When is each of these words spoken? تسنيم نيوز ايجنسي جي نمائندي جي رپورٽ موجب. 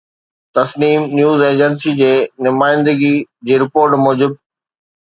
تسنيم 0.55 1.01
نيوز 1.17 1.39
ايجنسي 1.49 1.91
جي 2.01 2.11
نمائندي 2.47 2.93
جي 3.45 3.55
رپورٽ 3.65 3.91
موجب. 4.07 4.31